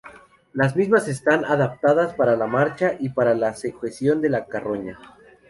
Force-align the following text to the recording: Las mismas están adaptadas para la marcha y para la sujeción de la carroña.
Las 0.53 0.75
mismas 0.75 1.07
están 1.07 1.45
adaptadas 1.45 2.15
para 2.15 2.35
la 2.35 2.47
marcha 2.47 2.93
y 2.99 3.09
para 3.09 3.35
la 3.35 3.53
sujeción 3.53 4.19
de 4.19 4.29
la 4.31 4.47
carroña. 4.47 4.97